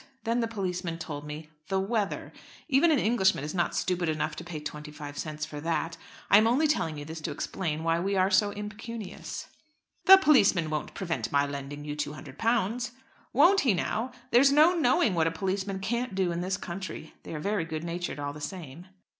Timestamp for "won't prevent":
10.71-11.31